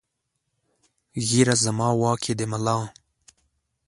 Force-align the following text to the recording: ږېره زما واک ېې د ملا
ږېره 1.27 1.55
زما 1.63 1.87
واک 2.01 2.21
ېې 2.29 2.33
د 2.39 2.41
ملا 2.51 2.75